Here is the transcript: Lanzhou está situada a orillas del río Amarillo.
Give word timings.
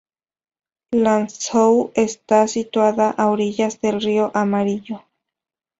Lanzhou 1.05 1.91
está 1.93 2.47
situada 2.47 3.11
a 3.11 3.27
orillas 3.29 3.79
del 3.81 4.01
río 4.01 4.31
Amarillo. 4.33 5.03